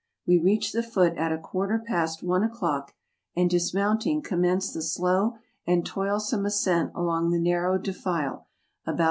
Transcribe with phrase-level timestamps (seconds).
[0.25, 2.95] We reached the foot at a quarter past one o'clock,
[3.35, 5.35] and, dismounting, commenced the slow
[5.67, 8.47] and toilsome ascent along the narrow defile,
[8.83, 8.99] about S.